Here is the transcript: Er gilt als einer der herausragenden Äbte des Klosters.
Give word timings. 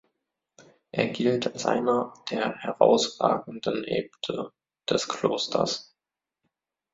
Er 0.89 1.09
gilt 1.09 1.45
als 1.53 1.67
einer 1.67 2.15
der 2.31 2.57
herausragenden 2.57 3.83
Äbte 3.83 4.51
des 4.89 5.07
Klosters. 5.07 5.95